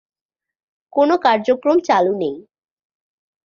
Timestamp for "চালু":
1.79-2.13